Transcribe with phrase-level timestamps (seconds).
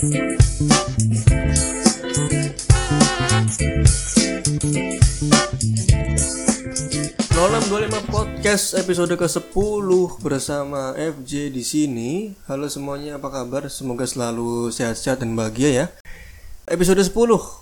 [0.00, 0.16] 2625
[8.08, 9.88] Podcast episode ke-10
[10.24, 12.32] bersama FJ di sini.
[12.48, 13.68] Halo semuanya, apa kabar?
[13.68, 15.92] Semoga selalu sehat-sehat dan bahagia ya.
[16.64, 17.12] Episode 10,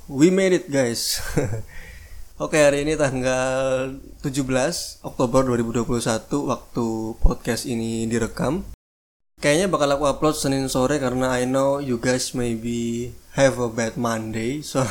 [0.07, 1.18] we made it guys.
[2.39, 5.91] Oke, hari ini tanggal 17 Oktober 2021
[6.46, 6.86] waktu
[7.18, 8.78] podcast ini direkam.
[9.39, 13.95] Kayaknya bakal aku upload Senin sore karena I know you guys maybe have a bad
[13.95, 14.66] Monday.
[14.66, 14.83] So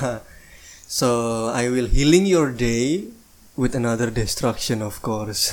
[0.99, 1.07] so
[1.51, 3.11] I will healing your day
[3.59, 5.51] with another destruction of course.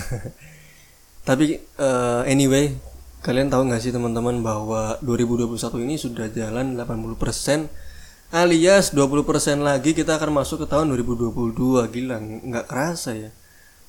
[1.28, 2.78] Tapi uh, anyway,
[3.26, 7.18] kalian tahu nggak sih teman-teman bahwa 2021 ini sudah jalan 80%
[8.30, 11.34] alias 20% lagi kita akan masuk ke tahun 2022
[11.90, 13.34] gila nggak kerasa ya.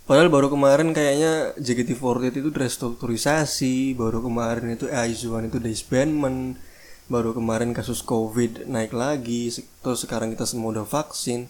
[0.06, 6.62] Padahal baru kemarin kayaknya JKT48 itu restrukturisasi, baru kemarin itu Aizuan itu disbandment,
[7.10, 9.50] baru kemarin kasus COVID naik lagi,
[9.82, 11.50] terus sekarang kita semua udah vaksin.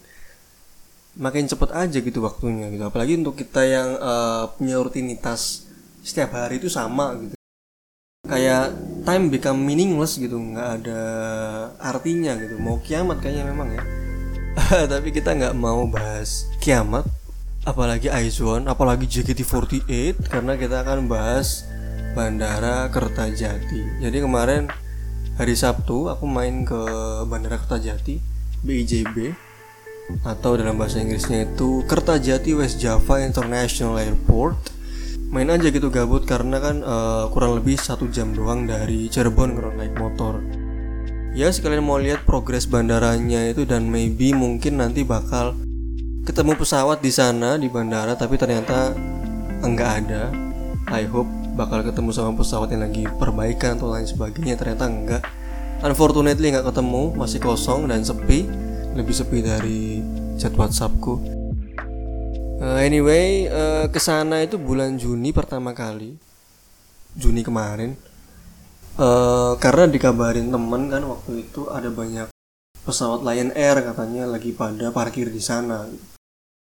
[1.20, 2.80] Makin cepet aja gitu waktunya gitu.
[2.88, 5.68] Apalagi untuk kita yang uh, punya rutinitas
[6.00, 7.36] setiap hari itu sama gitu.
[8.24, 8.72] Kayak
[9.04, 11.02] time become meaningless gitu nggak ada
[11.76, 12.56] artinya gitu.
[12.56, 13.84] Mau kiamat kayaknya memang ya.
[14.96, 17.04] Tapi kita nggak mau bahas kiamat
[17.66, 21.66] apalagi Aizwan apalagi JKT48 karena kita akan bahas
[22.14, 24.00] Bandara Kertajati.
[24.00, 24.70] Jadi kemarin
[25.34, 26.78] hari Sabtu aku main ke
[27.26, 28.22] Bandara Kertajati
[28.62, 29.34] BIJB
[30.22, 34.78] atau dalam bahasa Inggrisnya itu Kertajati West Java International Airport.
[35.26, 39.74] Main aja gitu gabut karena kan uh, kurang lebih satu jam doang dari Cirebon kalau
[39.74, 40.38] naik motor.
[41.34, 45.65] Ya sekalian mau lihat progres bandaranya itu dan maybe mungkin nanti bakal
[46.26, 48.90] ketemu pesawat di sana di bandara tapi ternyata
[49.62, 50.34] enggak ada
[50.90, 55.22] I hope bakal ketemu sama pesawat yang lagi perbaikan atau lain sebagainya ternyata enggak
[55.86, 58.66] unfortunately nggak ketemu masih kosong dan sepi
[58.96, 60.00] lebih sepi dari
[60.40, 61.20] chat WhatsAppku.
[62.56, 66.16] Uh, anyway, uh, ke sana itu bulan Juni pertama kali,
[67.12, 67.92] Juni kemarin.
[68.96, 72.32] Uh, karena dikabarin temen kan waktu itu ada banyak
[72.88, 75.84] pesawat Lion Air katanya lagi pada parkir di sana.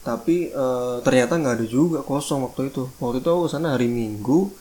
[0.04, 2.86] Tapi uh, ternyata nggak ada juga kosong waktu itu.
[3.00, 4.52] Waktu itu aku sana hari Minggu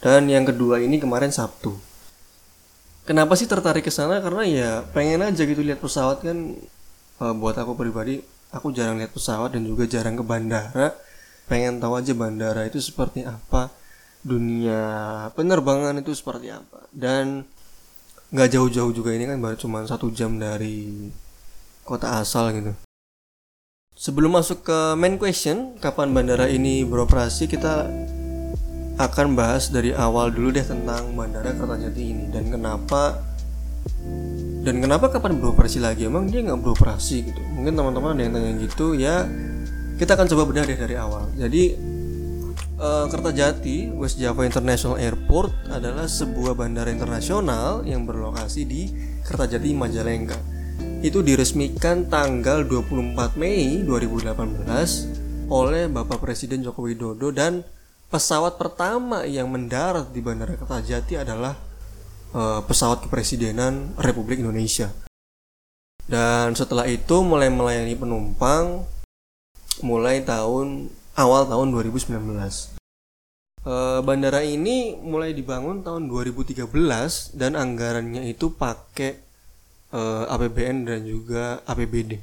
[0.00, 1.76] dan yang kedua ini kemarin Sabtu.
[3.04, 4.24] Kenapa sih tertarik ke sana?
[4.24, 6.56] Karena ya pengen aja gitu lihat pesawat kan
[7.20, 10.96] uh, buat aku pribadi aku jarang lihat pesawat dan juga jarang ke bandara
[11.48, 13.72] pengen tahu aja bandara itu seperti apa
[14.24, 17.44] dunia penerbangan itu seperti apa dan
[18.28, 21.08] nggak jauh-jauh juga ini kan baru cuma satu jam dari
[21.84, 22.76] kota asal gitu
[23.98, 27.90] sebelum masuk ke main question kapan bandara ini beroperasi kita
[28.94, 32.24] akan bahas dari awal dulu deh tentang bandara Kertajati ini.
[32.30, 33.18] Dan kenapa
[34.62, 36.06] dan kenapa kapan beroperasi lagi?
[36.06, 37.42] Emang dia nggak beroperasi gitu.
[37.58, 39.26] Mungkin teman-teman ada yang tanya gitu ya.
[39.98, 41.26] Kita akan coba bedah deh dari awal.
[41.34, 41.74] Jadi
[42.78, 48.94] uh, Kertajati West Java International Airport adalah sebuah bandara internasional yang berlokasi di
[49.26, 50.57] Kertajati Majalengka
[50.98, 57.62] itu diresmikan tanggal 24 Mei 2018 oleh Bapak Presiden Joko Widodo dan
[58.10, 61.54] pesawat pertama yang mendarat di Bandara Kertajati adalah
[62.34, 64.90] uh, pesawat kepresidenan Republik Indonesia.
[66.10, 68.82] Dan setelah itu mulai melayani penumpang
[69.86, 72.74] mulai tahun awal tahun 2019.
[73.62, 76.66] Uh, bandara ini mulai dibangun tahun 2013
[77.38, 79.27] dan anggarannya itu pakai
[79.92, 82.20] eh, APBN dan juga APBD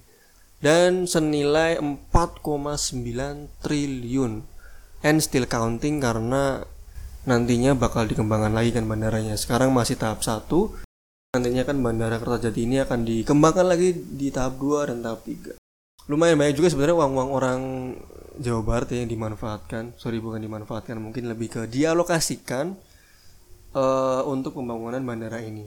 [0.64, 4.34] dan senilai 4,9 triliun
[5.06, 6.66] and still counting karena
[7.30, 9.38] nantinya bakal dikembangkan lagi kan bandaranya.
[9.38, 10.50] Sekarang masih tahap 1.
[11.36, 15.60] Nantinya kan Bandara Kertajati ini akan dikembangkan lagi di tahap 2 dan tahap 3.
[16.08, 17.60] Lumayan banyak juga sebenarnya uang-uang orang
[18.40, 19.98] Jawa Barat ya yang dimanfaatkan.
[20.00, 22.78] Sorry bukan dimanfaatkan, mungkin lebih ke dialokasikan
[23.74, 25.66] uh, untuk pembangunan bandara ini.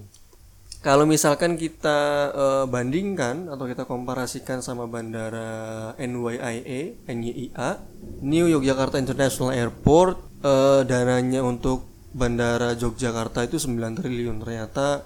[0.78, 7.82] Kalau misalkan kita uh, bandingkan atau kita komparasikan sama bandara NYIA, NYIA,
[8.22, 11.82] New Yogyakarta International Airport uh, dananya untuk
[12.14, 14.38] bandara Yogyakarta itu 9 triliun.
[14.38, 15.02] Ternyata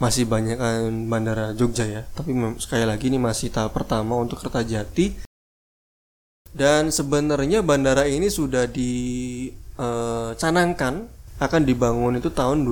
[0.00, 0.56] masih banyak
[1.08, 2.08] bandara Jogja ya.
[2.16, 5.28] Tapi sekali lagi ini masih tahap pertama untuk Kertajati.
[6.56, 12.64] Dan sebenarnya bandara ini sudah dicanangkan eh, akan dibangun itu tahun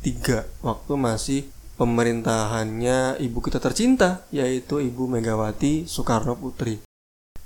[0.00, 1.40] 2003 waktu masih
[1.76, 6.80] pemerintahannya ibu kita tercinta yaitu Ibu Megawati Soekarno Putri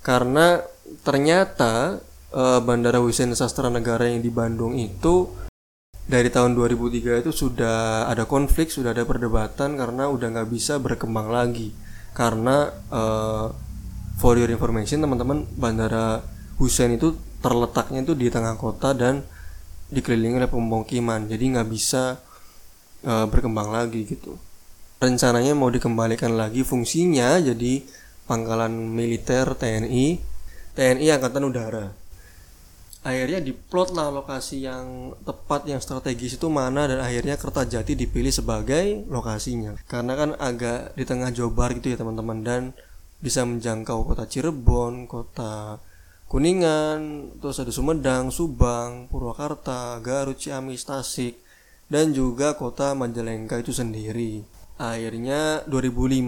[0.03, 0.63] karena
[1.03, 1.99] ternyata
[2.35, 5.31] uh, Bandara Hussein Sastra Negara yang di Bandung itu
[6.05, 11.33] dari tahun 2003 itu sudah ada konflik, sudah ada perdebatan karena udah nggak bisa berkembang
[11.33, 11.73] lagi.
[12.13, 13.49] Karena uh,
[14.21, 16.21] for your information teman-teman bandara
[16.61, 19.25] Hussein itu terletaknya itu di tengah kota dan
[19.89, 22.21] dikelilingi oleh pemukiman, jadi nggak bisa
[23.05, 24.41] uh, berkembang lagi gitu.
[24.99, 27.85] Rencananya mau dikembalikan lagi fungsinya jadi
[28.25, 30.19] pangkalan militer TNI,
[30.73, 31.87] TNI Angkatan Udara.
[33.05, 39.05] Akhirnya diplot lah lokasi yang tepat yang strategis itu mana dan akhirnya Kertajati dipilih sebagai
[39.13, 39.77] lokasinya.
[39.85, 42.63] Karena kan agak di tengah Barat gitu ya teman-teman dan
[43.21, 45.77] bisa menjangkau kota Cirebon, kota
[46.25, 51.44] Kuningan, terus ada Sumedang, Subang, Purwakarta, Garut, Ciamis, Tasik,
[51.89, 54.45] dan juga kota Majalengka itu sendiri.
[54.75, 56.19] Akhirnya 2005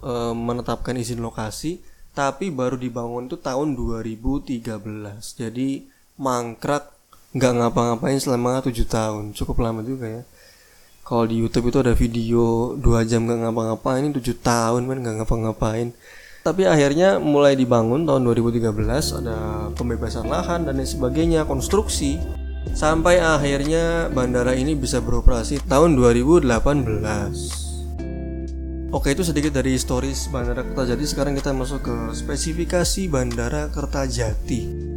[0.00, 1.84] e, menetapkan izin lokasi,
[2.16, 4.70] tapi baru dibangun itu tahun 2013.
[5.36, 6.94] Jadi mangkrak
[7.34, 10.22] nggak ngapa-ngapain selama tujuh tahun cukup lama juga ya
[11.02, 15.90] kalau di YouTube itu ada video dua jam nggak ngapa-ngapain tujuh tahun kan nggak ngapa-ngapain
[16.46, 18.70] tapi akhirnya mulai dibangun tahun 2013
[19.18, 19.36] ada
[19.74, 22.22] pembebasan lahan dan lain sebagainya konstruksi
[22.72, 27.64] sampai akhirnya bandara ini bisa beroperasi tahun 2018
[28.94, 34.94] Oke itu sedikit dari historis Bandara Kertajati Sekarang kita masuk ke spesifikasi Bandara Kertajati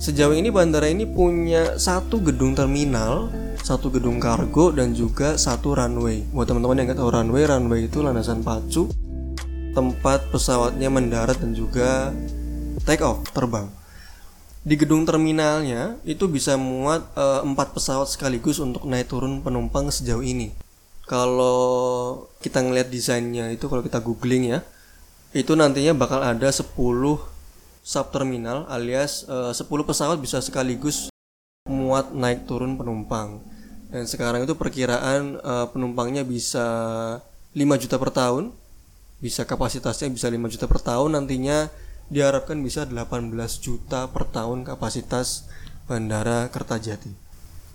[0.00, 3.28] Sejauh ini bandara ini punya satu gedung terminal,
[3.60, 6.24] satu gedung kargo dan juga satu runway.
[6.32, 8.88] Buat teman-teman yang nggak tahu runway, runway itu landasan pacu
[9.76, 12.16] tempat pesawatnya mendarat dan juga
[12.88, 13.68] take off terbang.
[14.60, 20.20] Di gedung terminalnya itu bisa muat eh, empat pesawat sekaligus untuk naik turun penumpang sejauh
[20.20, 20.52] ini.
[21.08, 24.60] Kalau kita ngeliat desainnya itu kalau kita googling ya,
[25.32, 26.76] itu nantinya bakal ada 10
[27.80, 31.08] subterminal alias eh, uh, 10 pesawat bisa sekaligus
[31.64, 33.40] muat naik turun penumpang.
[33.88, 36.68] Dan sekarang itu perkiraan uh, penumpangnya bisa
[37.56, 38.52] 5 juta per tahun.
[39.24, 41.72] Bisa kapasitasnya bisa 5 juta per tahun nantinya
[42.10, 45.46] diharapkan bisa 18 juta per tahun kapasitas
[45.86, 47.14] Bandara Kertajati.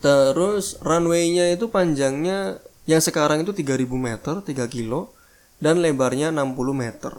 [0.04, 5.16] Terus runway-nya itu panjangnya yang sekarang itu 3000 meter, 3 kilo
[5.58, 7.14] dan lebarnya 60 meter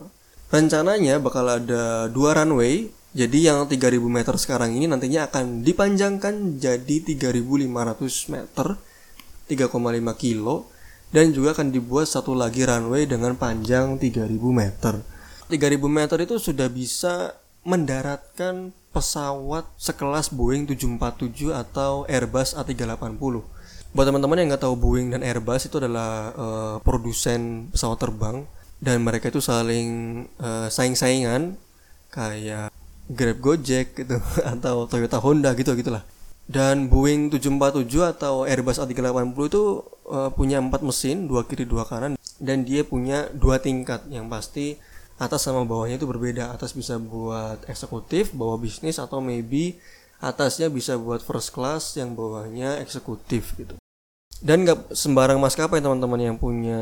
[0.46, 2.86] rencananya bakal ada dua runway
[3.16, 8.66] jadi yang 3000 meter sekarang ini nantinya akan dipanjangkan jadi 3500 meter
[9.50, 10.70] 3,5 kilo
[11.10, 14.94] dan juga akan dibuat satu lagi runway dengan panjang 3000 meter
[15.46, 17.34] 3000 meter itu sudah bisa
[17.66, 23.56] mendaratkan pesawat sekelas Boeing 747 atau Airbus A380
[23.96, 28.44] buat teman-teman yang nggak tahu Boeing dan Airbus itu adalah uh, produsen pesawat terbang
[28.76, 31.56] dan mereka itu saling uh, saing-saingan
[32.12, 32.68] kayak
[33.08, 34.20] Grab Gojek gitu
[34.52, 36.04] atau Toyota Honda gitu gitulah.
[36.44, 39.82] Dan Boeing 747 atau Airbus A380 itu
[40.12, 44.04] uh, punya empat mesin dua kiri dua kanan dan dia punya dua tingkat.
[44.12, 44.66] Yang pasti
[45.16, 46.52] atas sama bawahnya itu berbeda.
[46.52, 49.80] Atas bisa buat eksekutif bawah bisnis atau maybe
[50.20, 53.76] atasnya bisa buat first class yang bawahnya eksekutif gitu.
[54.36, 56.80] Dan nggak sembarang maskapai teman-teman yang punya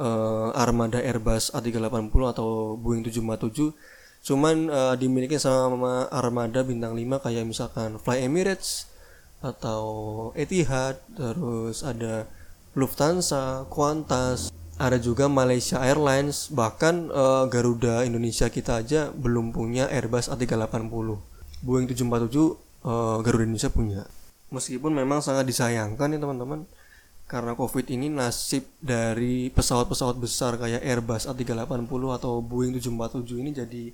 [0.00, 3.76] uh, armada Airbus A380 atau Boeing 747
[4.24, 8.88] cuman uh, dimiliki sama armada bintang 5 kayak misalkan Fly Emirates
[9.44, 9.84] atau
[10.32, 12.24] Etihad terus ada
[12.72, 20.26] Lufthansa, Qantas, ada juga Malaysia Airlines, bahkan uh, Garuda Indonesia kita aja belum punya Airbus
[20.30, 21.18] A380.
[21.64, 22.04] Boeing 747
[22.84, 24.02] uh, Garuda Indonesia punya.
[24.50, 26.66] Meskipun memang sangat disayangkan ya teman-teman
[27.24, 33.84] karena covid ini nasib dari pesawat-pesawat besar kayak Airbus A380 atau Boeing 747 ini jadi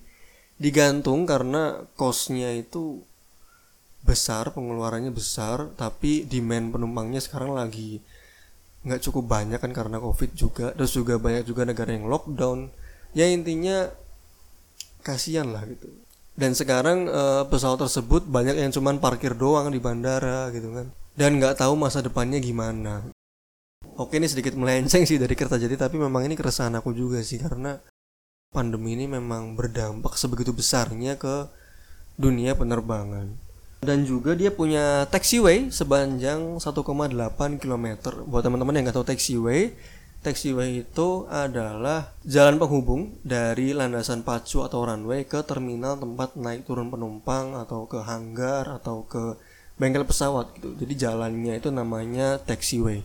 [0.59, 3.01] digantung karena costnya itu
[4.03, 8.03] besar pengeluarannya besar tapi demand penumpangnya sekarang lagi
[8.81, 10.73] nggak cukup banyak kan karena covid juga.
[10.77, 12.73] Terus juga banyak juga negara yang lockdown.
[13.13, 13.91] Ya intinya
[15.03, 15.89] kasihan lah gitu.
[16.39, 20.89] Dan sekarang uh, pesawat tersebut banyak yang cuman parkir doang di bandara gitu kan.
[21.13, 23.05] Dan nggak tahu masa depannya gimana.
[24.01, 27.77] Oke ini sedikit melenceng sih dari Kertajati tapi memang ini keresahan aku juga sih karena
[28.49, 31.45] pandemi ini memang berdampak sebegitu besarnya ke
[32.17, 33.50] dunia penerbangan.
[33.81, 37.87] Dan juga dia punya taxiway sepanjang 1,8 km.
[38.29, 39.73] Buat teman-teman yang nggak tahu taxiway,
[40.21, 46.93] taxiway itu adalah jalan penghubung dari landasan pacu atau runway ke terminal tempat naik turun
[46.93, 49.41] penumpang atau ke hanggar atau ke
[49.81, 50.77] bengkel pesawat gitu.
[50.77, 53.01] Jadi jalannya itu namanya taxiway.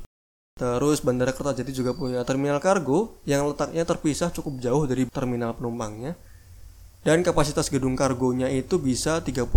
[0.60, 6.20] Terus Bandara Kertajati juga punya terminal kargo yang letaknya terpisah cukup jauh dari terminal penumpangnya.
[7.00, 9.48] Dan kapasitas gedung kargonya itu bisa 30.000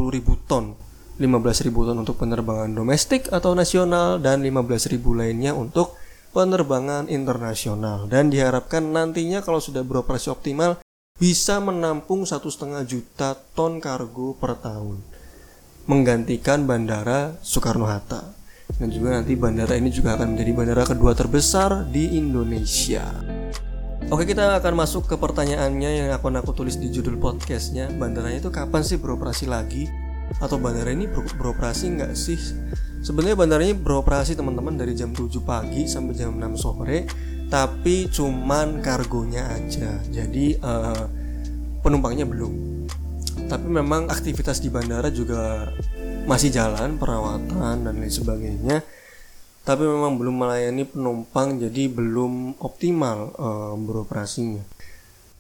[0.47, 0.79] ton.
[1.19, 5.99] 15.000 ton untuk penerbangan domestik atau nasional dan 15.000 lainnya untuk
[6.31, 10.79] penerbangan internasional dan diharapkan nantinya kalau sudah beroperasi optimal
[11.19, 15.03] bisa menampung satu setengah juta ton kargo per tahun
[15.91, 18.23] menggantikan bandara Soekarno Hatta
[18.79, 23.09] dan juga nanti bandara ini juga akan menjadi bandara kedua terbesar di Indonesia.
[24.09, 28.49] Oke kita akan masuk ke pertanyaannya yang akan aku tulis di judul podcastnya Bandaranya itu
[28.49, 29.85] kapan sih beroperasi lagi?
[30.37, 32.37] Atau bandara ini ber beroperasi nggak sih?
[33.01, 37.07] Sebenarnya bandaranya beroperasi teman-teman dari jam 7 pagi sampai jam 6 sore
[37.47, 41.07] Tapi cuman kargonya aja Jadi uh,
[41.81, 42.85] penumpangnya belum
[43.47, 45.71] Tapi memang aktivitas di bandara juga
[46.27, 48.83] masih jalan Perawatan dan lain sebagainya
[49.69, 54.65] tapi memang belum melayani penumpang jadi belum optimal uh, beroperasinya.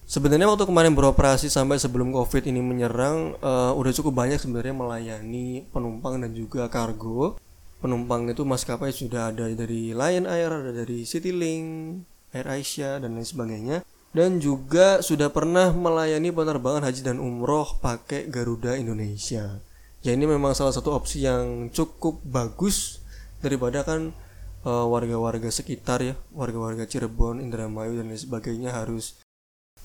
[0.08, 5.68] Sebenarnya waktu kemarin beroperasi sampai sebelum COVID ini menyerang uh, udah cukup banyak sebenarnya melayani
[5.68, 7.36] penumpang dan juga kargo.
[7.84, 12.00] Penumpang itu maskapai sudah ada dari Lion Air, ada dari Citylink,
[12.32, 13.84] Air Asia dan lain sebagainya.
[14.08, 19.60] Dan juga sudah pernah melayani penerbangan haji dan umroh pakai Garuda Indonesia.
[20.00, 23.04] Ya ini memang salah satu opsi yang cukup bagus
[23.44, 24.16] daripada kan
[24.64, 29.20] uh, warga-warga sekitar ya warga-warga Cirebon Indramayu dan lain sebagainya harus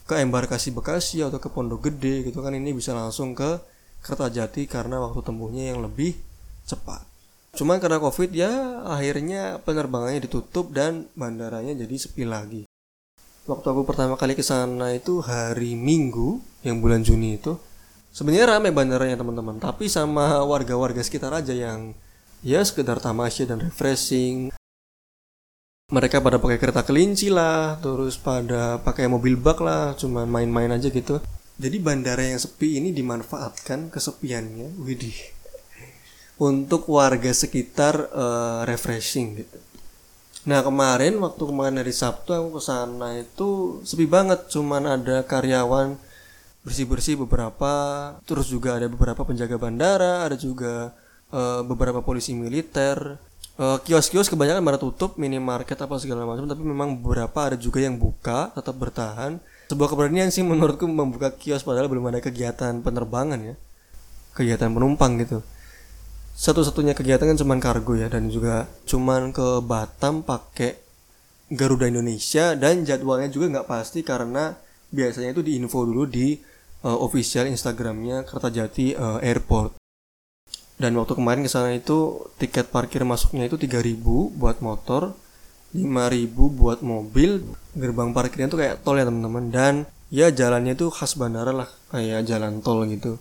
[0.04, 3.60] ke embarkasi Bekasi atau ke Pondok Gede gitu kan ini bisa langsung ke
[4.04, 6.20] Kertajati karena waktu tempuhnya yang lebih
[6.68, 7.08] cepat.
[7.56, 12.68] Cuman karena Covid ya akhirnya penerbangannya ditutup dan bandaranya jadi sepi lagi.
[13.44, 17.56] Waktu aku pertama kali ke sana itu hari Minggu yang bulan Juni itu
[18.12, 21.92] sebenarnya ramai bandaranya teman-teman, tapi sama warga-warga sekitar aja yang
[22.44, 24.52] ya sekedar tamasya dan refreshing
[25.94, 30.90] mereka pada pakai kereta kelinci lah terus pada pakai mobil bak lah cuman main-main aja
[30.90, 31.22] gitu.
[31.62, 35.14] Jadi bandara yang sepi ini dimanfaatkan kesepiannya widih
[36.42, 39.60] untuk warga sekitar uh, refreshing gitu.
[40.50, 45.94] Nah kemarin waktu kemarin dari Sabtu aku ke sana itu sepi banget cuman ada karyawan
[46.66, 47.72] bersih-bersih beberapa
[48.26, 50.96] terus juga ada beberapa penjaga bandara ada juga
[51.30, 53.20] uh, beberapa polisi militer
[53.60, 58.00] uh, kios-kios kebanyakan pada tutup minimarket apa segala macam tapi memang beberapa ada juga yang
[58.00, 59.38] buka tetap bertahan.
[59.70, 63.56] Sebuah keberanian sih menurutku membuka kios padahal belum ada kegiatan penerbangan ya.
[64.34, 65.46] Kegiatan penumpang gitu.
[66.34, 70.82] Satu-satunya kegiatan kan cuman kargo ya dan juga cuman ke Batam pakai
[71.54, 74.58] Garuda Indonesia dan jadwalnya juga nggak pasti karena
[74.90, 76.34] biasanya itu diinfo dulu di
[76.82, 79.83] uh, official Instagramnya Kertajati uh, Airport
[80.82, 84.02] dan waktu kemarin ke sana itu tiket parkir masuknya itu 3000
[84.34, 85.14] buat motor
[85.74, 87.42] 5000 buat mobil.
[87.74, 89.50] Gerbang parkirnya tuh kayak tol ya teman-teman.
[89.50, 89.74] Dan
[90.14, 93.18] ya jalannya itu khas bandara lah kayak jalan tol gitu.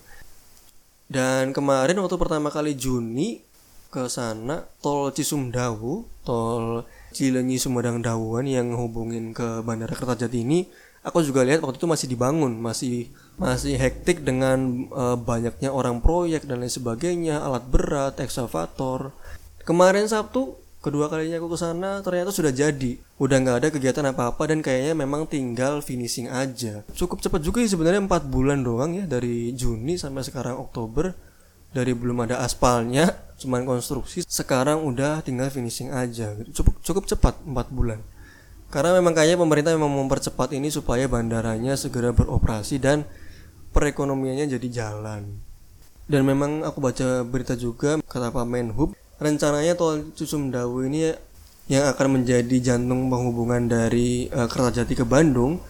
[1.09, 3.41] Dan kemarin waktu pertama kali Juni
[3.93, 10.67] ke sana tol Cisumdawu tol Cilenyi Sumedang Dawuan yang hubungin ke Bandara Kertajati ini
[11.03, 16.47] aku juga lihat waktu itu masih dibangun masih masih hektik dengan uh, banyaknya orang proyek
[16.47, 19.11] dan lain sebagainya alat berat ekskavator.
[19.67, 22.99] Kemarin Sabtu kedua kalinya aku ke sana ternyata sudah jadi.
[23.19, 26.83] Udah nggak ada kegiatan apa-apa dan kayaknya memang tinggal finishing aja.
[26.95, 31.15] Cukup cepat juga sih sebenarnya empat bulan doang ya dari Juni sampai sekarang Oktober.
[31.73, 37.67] Dari belum ada aspalnya cuman konstruksi sekarang udah tinggal finishing aja cukup cukup cepat empat
[37.75, 38.01] bulan
[38.73, 43.05] karena memang kayaknya pemerintah memang mempercepat ini supaya bandaranya segera beroperasi dan
[43.77, 45.45] perekonomiannya jadi jalan.
[46.09, 51.13] Dan memang aku baca berita juga kata Pak Menhub, rencananya tol Cisumdawu ini
[51.69, 55.61] yang akan menjadi jantung penghubungan dari uh, Kertajati ke Bandung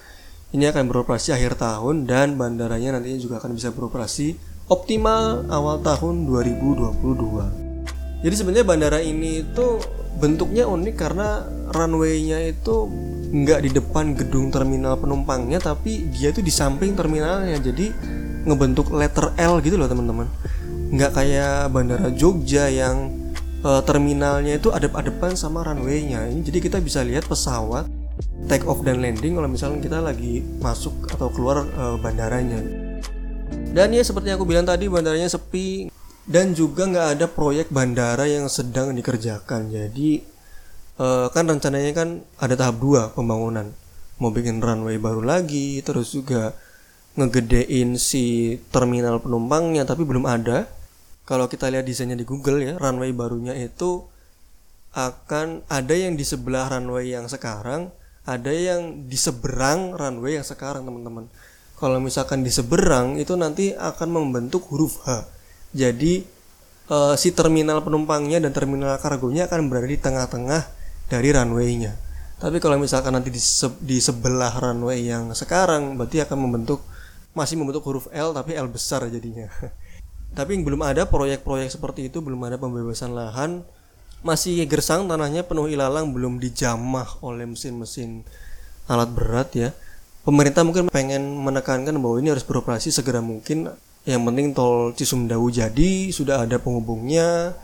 [0.55, 4.39] ini akan beroperasi akhir tahun dan bandaranya nantinya juga akan bisa beroperasi
[4.71, 7.62] optimal awal tahun 2022.
[8.23, 9.83] Jadi sebenarnya bandara ini itu
[10.23, 11.43] bentuknya unik karena
[11.75, 12.87] runway-nya itu
[13.33, 17.59] nggak di depan gedung terminal penumpangnya tapi dia tuh di samping terminalnya.
[17.59, 17.91] Jadi
[18.47, 20.31] ngebentuk letter L gitu loh teman-teman.
[20.95, 23.11] Nggak kayak bandara Jogja yang
[23.67, 26.31] uh, terminalnya itu adep-adepan sama runway-nya.
[26.31, 27.91] Ini jadi kita bisa lihat pesawat
[28.51, 32.61] take off dan landing kalau misalnya kita lagi masuk atau keluar uh, bandaranya.
[33.73, 35.92] Dan ya seperti yang aku bilang tadi bandaranya sepi
[36.23, 39.75] dan juga nggak ada proyek bandara yang sedang dikerjakan.
[39.75, 40.23] Jadi
[41.03, 43.75] uh, kan rencananya kan ada tahap dua pembangunan.
[44.23, 46.55] Mau bikin runway baru lagi terus juga
[47.19, 50.71] ngegedein si terminal penumpangnya tapi belum ada.
[51.23, 54.07] Kalau kita lihat desainnya di Google ya runway barunya itu
[54.93, 57.89] akan ada yang di sebelah runway yang sekarang
[58.23, 61.27] ada yang di seberang runway yang sekarang teman-teman.
[61.75, 65.27] Kalau misalkan di seberang itu nanti akan membentuk huruf H
[65.73, 66.25] jadi
[66.93, 70.63] uh, si terminal penumpangnya dan terminal kargonya akan berada di tengah-tengah
[71.09, 71.93] dari runway-nya.
[72.43, 76.83] Tapi kalau misalkan nanti di, se di sebelah runway yang sekarang berarti akan membentuk
[77.33, 79.49] masih membentuk huruf L tapi L besar jadinya.
[80.39, 83.63] tapi belum ada proyek-proyek seperti itu, belum ada pembebasan lahan,
[84.27, 88.27] masih gersang tanahnya penuh ilalang belum dijamah oleh mesin-mesin
[88.91, 89.71] alat berat ya.
[90.23, 93.71] Pemerintah mungkin pengen menekankan bahwa ini harus beroperasi segera mungkin.
[94.03, 97.55] Yang penting tol Cisumdawu jadi, sudah ada penghubungnya.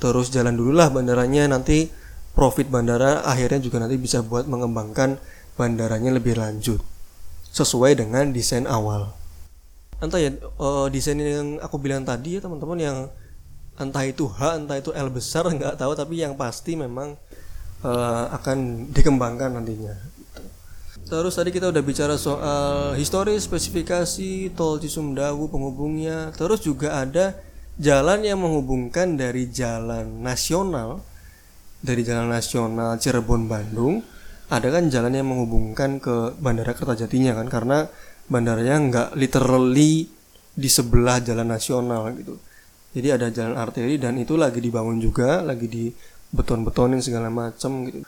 [0.00, 1.92] Terus jalan dululah bandaranya nanti
[2.32, 5.20] profit bandara akhirnya juga nanti bisa buat mengembangkan
[5.60, 6.80] bandaranya lebih lanjut
[7.52, 9.12] sesuai dengan desain awal.
[10.00, 12.98] Entah ya uh, desain yang aku bilang tadi ya teman-teman yang
[13.76, 17.18] entah itu H entah itu L besar nggak tahu tapi yang pasti memang
[17.84, 19.92] uh, akan dikembangkan nantinya.
[21.06, 26.34] Terus tadi kita udah bicara soal histori spesifikasi tol Cisumdawu penghubungnya.
[26.36, 27.38] Terus juga ada
[27.80, 31.00] jalan yang menghubungkan dari jalan nasional
[31.80, 34.04] dari jalan nasional Cirebon Bandung.
[34.50, 37.78] Ada kan jalan yang menghubungkan ke Bandara Kertajatinya kan karena
[38.26, 40.10] bandaranya nggak literally
[40.50, 42.34] di sebelah jalan nasional gitu.
[42.90, 45.86] Jadi ada jalan arteri dan itu lagi dibangun juga lagi di
[46.34, 48.02] beton-betonin segala macam gitu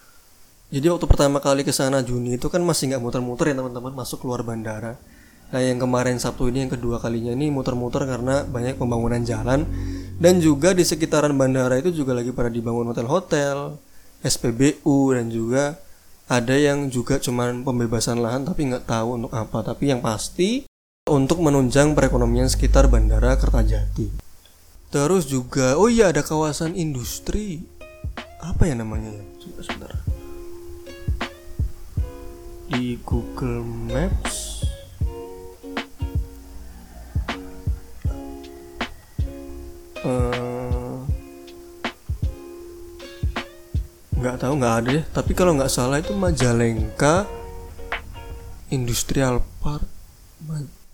[0.72, 4.24] jadi waktu pertama kali ke sana Juni itu kan masih nggak muter-muter ya teman-teman masuk
[4.24, 4.96] keluar bandara
[5.52, 9.68] Nah yang kemarin Sabtu ini yang kedua kalinya ini muter-muter karena banyak pembangunan jalan
[10.16, 13.76] dan juga di sekitaran bandara itu juga lagi pada dibangun hotel-hotel,
[14.24, 15.76] SPBU dan juga
[16.32, 19.60] ada yang juga cuman pembebasan lahan tapi nggak tahu untuk apa.
[19.60, 20.64] Tapi yang pasti
[21.04, 24.08] untuk menunjang perekonomian sekitar bandara Kertajati.
[24.88, 27.60] Terus juga oh iya ada kawasan industri
[28.40, 29.24] apa ya namanya ya?
[29.36, 30.11] Coba sebentar.
[32.72, 33.60] Di Google
[33.92, 34.64] Maps.
[40.00, 40.98] Eh,
[44.16, 47.28] nggak uh, tahu nggak ada deh tapi kalau nggak salah itu Majalengka
[48.72, 49.84] Industrial Park.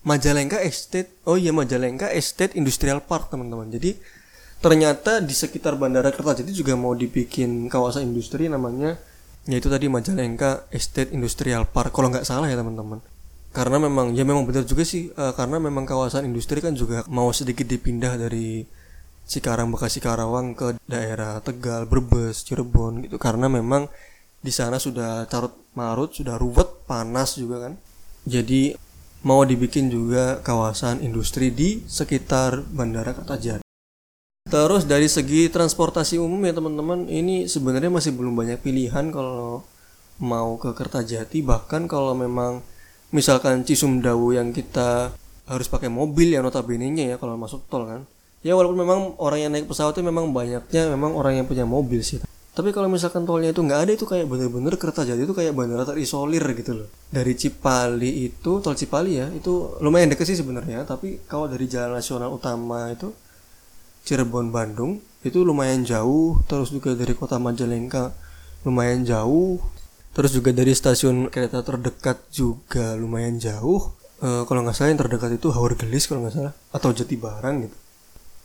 [0.02, 1.14] Majalengka Estate.
[1.30, 3.70] Oh iya Majalengka Estate Industrial Park teman-teman.
[3.70, 3.94] Jadi
[4.58, 8.98] ternyata di sekitar Bandara Kertajati juga mau dibikin kawasan industri namanya
[9.48, 13.00] yaitu tadi Majalengka Estate Industrial Park kalau nggak salah ya teman-teman
[13.48, 17.32] karena memang ya memang benar juga sih uh, karena memang kawasan industri kan juga mau
[17.32, 18.68] sedikit dipindah dari
[19.28, 23.88] Cikarang Bekasi Karawang ke daerah Tegal, Brebes, Cirebon gitu karena memang
[24.38, 27.74] di sana sudah carut marut, sudah ruwet, panas juga kan.
[28.24, 28.72] Jadi
[29.26, 33.67] mau dibikin juga kawasan industri di sekitar Bandara Kertajati.
[34.48, 39.60] Terus dari segi transportasi umum ya teman-teman, ini sebenarnya masih belum banyak pilihan kalau
[40.24, 41.44] mau ke Kertajati.
[41.44, 42.64] Bahkan kalau memang
[43.12, 45.12] misalkan Cisumdawu yang kita
[45.48, 48.08] harus pakai mobil ya notabene-nya ya kalau masuk tol kan.
[48.40, 52.00] Ya walaupun memang orang yang naik pesawat itu memang banyaknya memang orang yang punya mobil
[52.00, 52.24] sih.
[52.56, 56.42] Tapi kalau misalkan tolnya itu nggak ada itu kayak bener-bener Kertajati itu kayak bandara terisolir
[56.56, 56.88] gitu loh.
[57.12, 60.88] Dari Cipali itu tol Cipali ya itu lumayan deket sih sebenarnya.
[60.88, 63.12] Tapi kalau dari jalan nasional utama itu
[64.08, 66.40] Cirebon Bandung itu lumayan jauh.
[66.48, 68.16] Terus juga dari kota Majalengka
[68.64, 69.60] lumayan jauh.
[70.16, 73.92] Terus juga dari stasiun kereta terdekat juga lumayan jauh.
[74.16, 76.54] E, kalau nggak salah yang terdekat itu Hawar Gelis kalau nggak salah.
[76.72, 77.76] Atau Jatibarang gitu.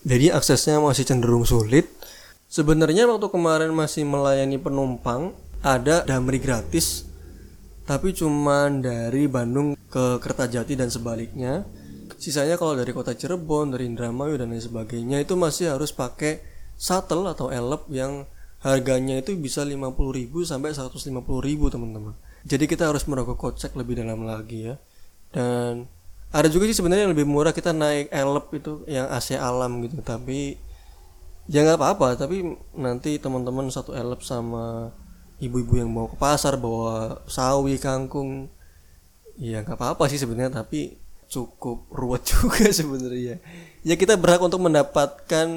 [0.03, 1.87] Jadi aksesnya masih cenderung sulit.
[2.51, 5.31] Sebenarnya waktu kemarin masih melayani penumpang
[5.63, 7.07] ada damri gratis.
[7.87, 11.63] Tapi cuma dari Bandung ke Kertajati dan sebaliknya.
[12.23, 16.39] Sisanya kalau dari kota Cirebon, dari Indramayu dan lain sebagainya itu masih harus pakai
[16.79, 18.23] shuttle atau elep yang
[18.63, 21.19] harganya itu bisa 50.000 sampai 150.000
[21.67, 22.15] teman-teman.
[22.47, 24.79] Jadi kita harus merogoh kocek lebih dalam lagi ya.
[25.35, 25.83] Dan
[26.31, 30.01] ada juga sih sebenarnya yang lebih murah kita naik elep itu yang AC alam gitu
[30.01, 30.57] tapi
[31.45, 34.95] ya nggak apa-apa tapi nanti teman-teman satu elep sama
[35.37, 38.49] ibu-ibu yang mau ke pasar bawa sawi kangkung
[39.37, 41.02] ya nggak apa-apa sih sebenarnya tapi
[41.33, 43.41] cukup ruwet juga sebenarnya.
[43.81, 45.47] Ya kita berhak untuk mendapatkan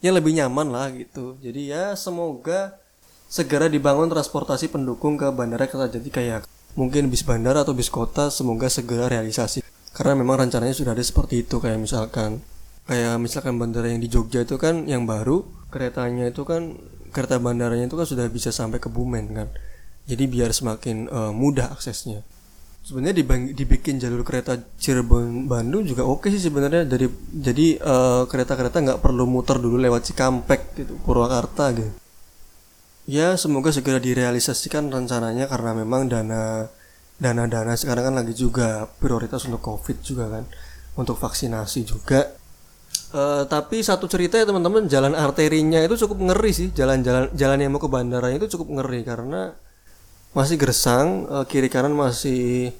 [0.00, 1.36] yang lebih nyaman lah gitu.
[1.44, 2.80] Jadi ya semoga
[3.28, 6.48] segera dibangun transportasi pendukung ke bandara Kertajati kayak.
[6.78, 9.60] Mungkin bis bandara atau bis kota semoga segera realisasi.
[9.92, 12.40] Karena memang rencananya sudah ada seperti itu kayak misalkan
[12.86, 16.78] kayak misalkan bandara yang di Jogja itu kan yang baru keretanya itu kan
[17.10, 19.48] kereta bandaranya itu kan sudah bisa sampai ke Bumen kan.
[20.06, 22.22] Jadi biar semakin uh, mudah aksesnya
[22.80, 26.88] sebenarnya dibikin jalur kereta Cirebon Bandung juga oke sih sebenarnya.
[26.88, 31.92] Dari jadi uh, kereta-kereta nggak perlu muter dulu lewat Cikampek gitu Purwakarta gitu.
[33.10, 36.70] Ya semoga segera direalisasikan rencananya karena memang dana
[37.20, 40.44] dana-dana sekarang kan lagi juga prioritas untuk covid juga kan
[40.96, 42.36] untuk vaksinasi juga.
[43.10, 47.70] Uh, tapi satu cerita ya teman-teman jalan arterinya itu cukup ngeri sih jalan-jalan jalan yang
[47.74, 49.50] mau ke bandara itu cukup ngeri karena
[50.30, 52.70] masih gersang uh, kiri kanan masih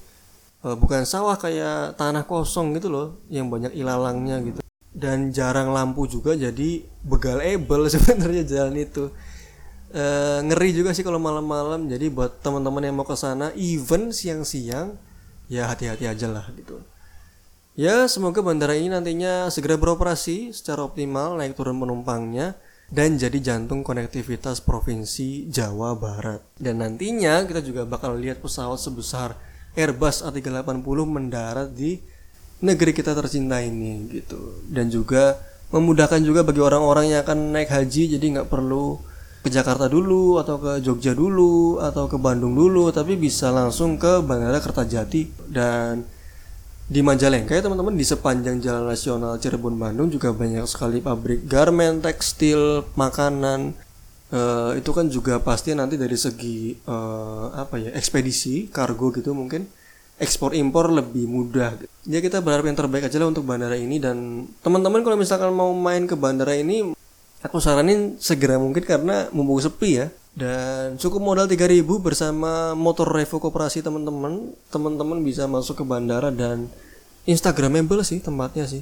[0.63, 4.59] uh, bukan sawah kayak tanah kosong gitu loh yang banyak ilalangnya gitu.
[4.91, 9.11] Dan jarang lampu juga jadi begal ebel sebenarnya jalan itu.
[9.91, 14.95] Uh, ngeri juga sih kalau malam-malam jadi buat teman-teman yang mau ke sana even siang-siang
[15.51, 16.79] ya hati-hati aja lah gitu.
[17.75, 22.59] Ya, semoga bandara ini nantinya segera beroperasi secara optimal naik turun penumpangnya
[22.91, 26.43] dan jadi jantung konektivitas provinsi Jawa Barat.
[26.59, 29.39] Dan nantinya kita juga bakal lihat pesawat sebesar
[29.79, 32.03] Airbus A380 mendarat di
[32.59, 34.59] negeri kita tercinta ini gitu.
[34.67, 35.39] Dan juga
[35.71, 38.99] memudahkan juga bagi orang-orang yang akan naik haji jadi nggak perlu
[39.41, 44.21] ke Jakarta dulu atau ke Jogja dulu atau ke Bandung dulu tapi bisa langsung ke
[44.21, 46.05] Bandara Kertajati dan
[46.91, 52.03] di Majalengka ya teman-teman di sepanjang jalan nasional Cirebon Bandung juga banyak sekali pabrik garmen,
[52.03, 53.71] tekstil, makanan.
[54.31, 59.67] Uh, itu kan juga pasti nanti dari segi uh, apa ya ekspedisi kargo gitu mungkin
[60.19, 61.79] ekspor impor lebih mudah.
[62.03, 65.71] Ya kita berharap yang terbaik aja lah untuk bandara ini dan teman-teman kalau misalkan mau
[65.71, 66.91] main ke bandara ini
[67.39, 73.43] aku saranin segera mungkin karena mumpung sepi ya dan cukup modal 3000 bersama motor Revo
[73.43, 74.55] Koperasi teman-teman.
[74.71, 76.71] Teman-teman bisa masuk ke bandara dan
[77.27, 78.81] instagramable sih tempatnya sih.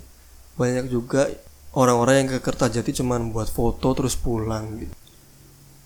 [0.55, 1.25] Banyak juga
[1.73, 4.95] orang-orang yang ke Kertajati cuman buat foto terus pulang gitu.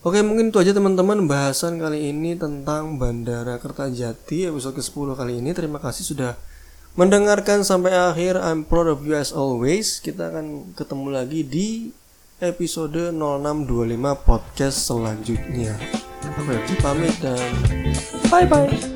[0.04, 5.56] Oke mungkin itu aja teman-teman bahasan kali ini tentang Bandara Kertajati episode ke-10 kali ini.
[5.56, 6.36] Terima kasih sudah
[7.00, 8.36] mendengarkan sampai akhir.
[8.36, 10.04] I'm proud of you as always.
[10.04, 11.68] Kita akan ketemu lagi di
[12.44, 15.80] episode 0625 podcast selanjutnya.
[16.28, 17.40] Aku Febri pamit dan
[18.28, 18.93] bye bye.